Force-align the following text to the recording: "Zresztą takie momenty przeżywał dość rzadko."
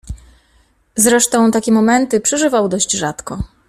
"Zresztą 0.95 1.51
takie 1.51 1.71
momenty 1.71 2.21
przeżywał 2.21 2.69
dość 2.69 2.91
rzadko." 2.91 3.43